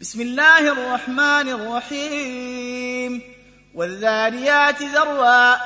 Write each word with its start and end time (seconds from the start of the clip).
بسم 0.00 0.20
الله 0.20 0.58
الرحمن 0.58 1.48
الرحيم. 1.48 3.22
والذاريات 3.74 4.82
ذروا 4.82 5.56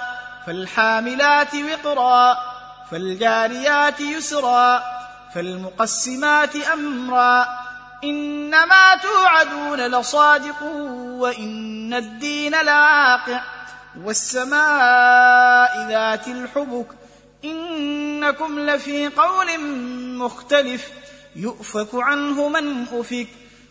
فالحاملات 0.46 1.54
وقرا 1.54 2.36
فالجاريات 2.90 4.00
يسرا 4.00 4.82
فالمقسمات 5.34 6.56
أمرا. 6.56 7.46
إنما 8.04 8.94
توعدون 8.94 9.80
لصادق 9.80 10.62
وإن 11.18 11.94
الدين 11.94 12.52
لواقع 12.52 13.42
والسماء 14.04 15.88
ذات 15.88 16.28
الحبك. 16.28 16.86
إنكم 17.44 18.58
لفي 18.60 19.08
قول 19.08 19.60
مختلف. 20.18 20.90
يؤفك 21.36 21.88
عنه 21.94 22.48
من 22.48 22.82
أفك. 22.82 23.28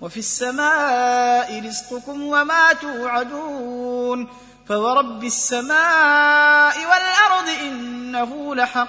وفي 0.00 0.16
السماء 0.16 1.66
رزقكم 1.66 2.22
وما 2.22 2.72
توعدون 2.72 4.28
فورب 4.68 5.24
السماء 5.24 6.74
والأرض 6.78 7.48
إنه 7.62 8.54
لحق 8.54 8.88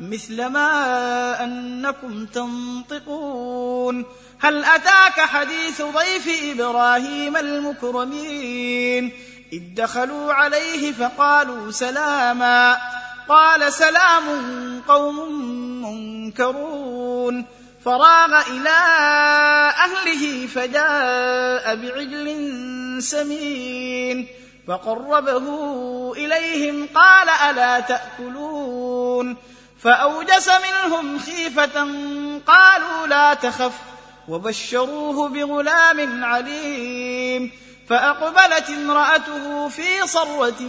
مثل 0.00 0.46
ما 0.46 1.44
أنكم 1.44 2.26
تنطقون 2.26 4.04
هل 4.38 4.64
أتاك 4.64 5.20
حديث 5.20 5.82
ضيف 5.82 6.28
إبراهيم 6.52 7.36
المكرمين 7.36 9.12
إذ 9.52 9.62
دخلوا 9.76 10.32
عليه 10.32 10.92
فقالوا 10.92 11.70
سلاما 11.70 12.78
قال 13.28 13.72
سلام 13.72 14.24
قوم 14.88 15.32
منكرون 15.84 17.46
فراغ 17.84 18.42
إلى 18.46 18.78
أهله 19.84 20.46
فجاء 20.46 21.76
بعجل 21.76 23.02
سمين 23.02 24.26
فقربه 24.68 25.46
إليهم 26.16 26.88
قال 26.94 27.28
ألا 27.28 27.80
تأكلون 27.80 29.36
فأوجس 29.82 30.50
منهم 30.50 31.18
خيفة 31.18 31.88
قالوا 32.46 33.06
لا 33.06 33.34
تخف 33.34 33.72
وبشروه 34.28 35.28
بغلام 35.28 36.24
عليم 36.24 37.52
فأقبلت 37.88 38.70
امرأته 38.70 39.68
في 39.68 40.06
صرة 40.06 40.60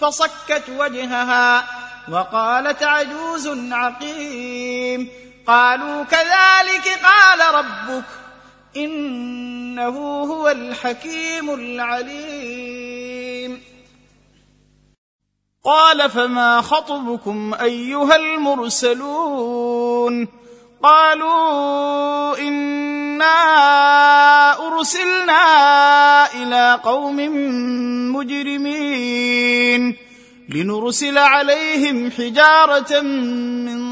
فصكت 0.00 0.62
وجهها 0.68 1.64
وقالت 2.10 2.82
عجوز 2.82 3.48
عقيم 3.72 5.08
قالوا 5.46 6.02
كذلك 6.02 7.00
قال 7.04 7.54
ربك 7.54 8.04
إنه 8.76 9.98
هو 10.20 10.48
الحكيم 10.48 11.54
العليم. 11.54 12.92
قال 15.64 16.10
فما 16.10 16.60
خطبكم 16.60 17.54
أيها 17.54 18.16
المرسلون؟ 18.16 19.62
قالوا 20.82 22.38
إنا 22.38 23.32
أرسلنا 24.66 25.42
إلى 26.34 26.80
قوم 26.84 27.16
مجرمين 28.16 29.96
لنرسل 30.48 31.18
عليهم 31.18 32.10
حجارة 32.10 33.00
من 33.00 33.91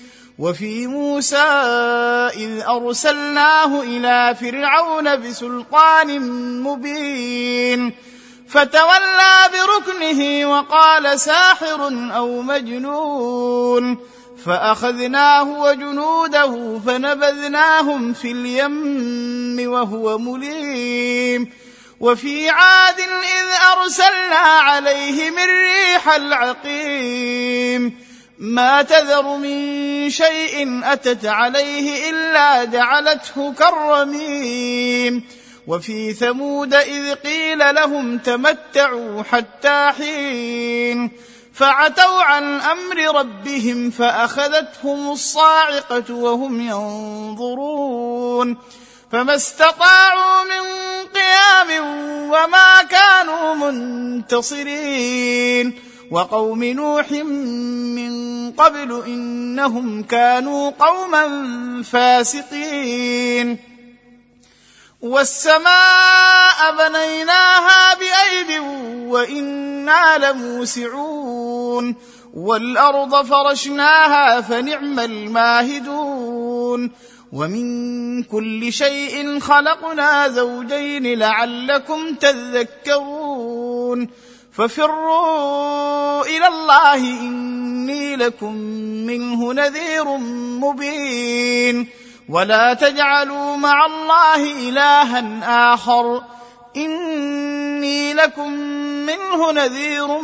وفي 0.41 0.87
موسى 0.87 1.37
إذ 2.35 2.61
أرسلناه 2.61 3.81
إلى 3.81 4.35
فرعون 4.41 5.15
بسلطان 5.21 6.19
مبين 6.61 7.93
فتولى 8.49 9.49
بركنه 9.53 10.51
وقال 10.51 11.19
ساحر 11.19 11.87
أو 12.15 12.41
مجنون 12.41 13.97
فأخذناه 14.45 15.59
وجنوده 15.61 16.79
فنبذناهم 16.85 18.13
في 18.13 18.31
اليم 18.31 19.71
وهو 19.71 20.17
مليم. 20.17 21.53
وفي 21.99 22.49
عاد 22.49 22.99
إذ 22.99 23.77
أرسلنا 23.77 24.35
عليهم 24.35 25.33
الريح 25.39 26.13
العقيم. 26.15 28.10
ما 28.41 28.81
تذر 28.81 29.37
من 29.37 30.09
شيء 30.09 30.81
أتت 30.83 31.25
عليه 31.25 32.09
إلا 32.09 32.63
جعلته 32.63 33.53
كالرميم. 33.53 35.23
وفي 35.67 36.13
ثمود 36.13 36.73
إذ 36.73 37.13
قيل 37.13 37.75
لهم 37.75 38.17
تمتعوا 38.17 39.23
حتى 39.23 39.91
حين. 39.97 41.11
فعتوا 41.53 42.21
عن 42.21 42.61
أمر 42.61 43.19
ربهم 43.19 43.89
فأخذتهم 43.89 45.11
الصاعقة 45.11 46.13
وهم 46.13 46.69
ينظرون. 46.69 48.57
فما 49.11 49.35
استطاعوا 49.35 50.43
من 50.43 50.61
قيام 51.13 51.85
وما 52.29 52.83
كانوا 52.89 53.55
منتصرين. 53.55 55.73
وقوم 56.11 56.63
نوح 56.63 57.11
من 57.11 58.51
قبل 58.51 59.03
إنهم 59.05 60.03
كانوا 60.03 60.71
قوما 60.79 61.27
فاسقين. 61.83 63.57
والسماء 65.01 66.75
بنيناها 66.77 67.93
بأيد 67.93 68.61
وإنا 69.07 70.17
لموسعون. 70.17 71.95
والأرض 72.33 73.25
فرشناها 73.25 74.41
فنعم 74.41 74.99
الماهدون. 74.99 76.91
ومن 77.33 78.23
كل 78.23 78.73
شيء 78.73 79.39
خلقنا 79.39 80.27
زوجين 80.27 81.19
لعلكم 81.19 82.15
تذكرون. 82.15 84.07
ففروا 84.53 86.25
إلى 86.25 86.47
الله 86.47 86.95
إني 86.95 88.15
لكم 88.15 88.53
منه 89.07 89.53
نذير 89.53 90.17
مبين. 90.61 91.87
ولا 92.29 92.73
تجعلوا 92.73 93.55
مع 93.57 93.85
الله 93.85 94.69
إلها 94.69 95.73
آخر. 95.73 96.23
إني 96.77 98.13
لكم 98.13 98.51
منه 99.05 99.51
نذير 99.51 100.21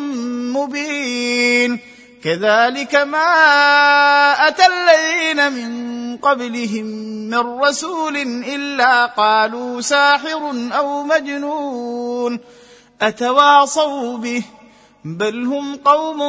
مبين. 0.53 1.79
كذلك 2.23 2.95
ما 2.95 3.27
أتى 4.47 4.63
الذين 4.65 5.51
من 5.51 6.17
قبلهم 6.17 6.85
من 7.29 7.59
رسول 7.59 8.17
إلا 8.47 9.05
قالوا 9.05 9.81
ساحر 9.81 10.69
أو 10.77 11.03
مجنون. 11.03 12.39
أتواصوا 13.01 14.17
به 14.17 14.43
بل 15.05 15.45
هم 15.45 15.75
قوم 15.75 16.19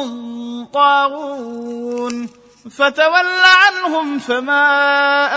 طاغون. 0.73 2.29
فتول 2.71 3.27
عنهم 3.45 4.19
فما 4.19 4.65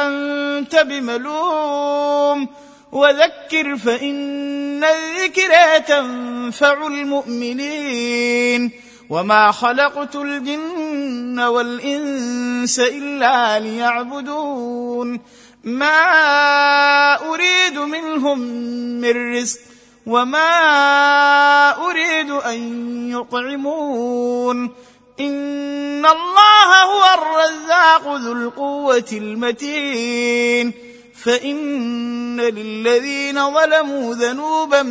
أنت 0.06 0.76
بملوم. 0.76 2.49
وذكر 2.93 3.76
فإن 3.76 4.84
الذكرى 4.84 5.81
تنفع 5.87 6.87
المؤمنين. 6.87 8.70
وما 9.11 9.52
خلقت 9.52 10.17
الجن 10.17 11.40
والإنس 11.40 12.81
إلا 12.81 13.58
ليعبدون. 13.61 15.20
ما 15.64 15.94
أريد 17.14 17.78
منهم 17.78 18.38
من 19.00 19.37
رزق 19.37 19.71
وما 20.06 21.90
اريد 21.90 22.31
ان 22.31 22.60
يطعمون 23.10 24.70
ان 25.20 26.06
الله 26.06 26.82
هو 26.84 27.04
الرزاق 27.14 28.16
ذو 28.16 28.32
القوه 28.32 29.04
المتين 29.12 30.72
فان 31.25 32.40
للذين 32.40 33.54
ظلموا 33.54 34.14
ذنوبا 34.14 34.82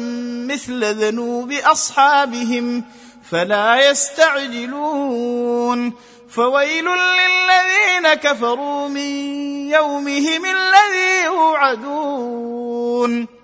مثل 0.47 0.93
ذنوب 0.93 1.51
اصحابهم 1.51 2.83
فلا 3.31 3.89
يستعجلون 3.89 5.93
فويل 6.29 6.85
للذين 6.85 8.13
كفروا 8.13 8.87
من 8.87 9.09
يومهم 9.69 10.45
الذي 10.45 11.23
يوعدون 11.25 13.40